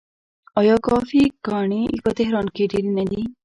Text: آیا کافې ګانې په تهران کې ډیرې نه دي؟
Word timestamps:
آیا 0.59 0.75
کافې 0.87 1.23
ګانې 1.45 1.83
په 2.03 2.09
تهران 2.17 2.45
کې 2.55 2.63
ډیرې 2.71 2.91
نه 2.97 3.03
دي؟ 3.09 3.21